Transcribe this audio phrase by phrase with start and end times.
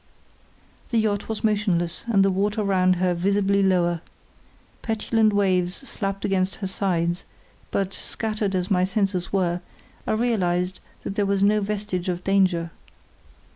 [0.89, 4.01] The yacht was motionless, and the water round her visibly lower.
[4.81, 7.23] Petulant waves slapped against her sides,
[7.69, 9.61] but, scattered as my senses were,
[10.07, 12.71] I realised that there was no vestige of danger.